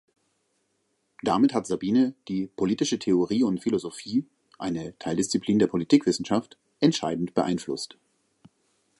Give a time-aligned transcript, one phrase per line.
[1.21, 4.25] Damit hat Sabine die Politische Theorie und Philosophie,
[4.57, 7.99] eine Teildisziplin der Politikwissenschaft, entscheidend beeinflusst.